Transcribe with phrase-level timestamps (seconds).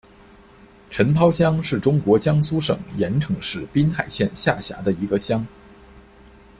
[0.89, 5.45] 陈涛乡是中国江苏省盐城市滨海县下辖的一个乡。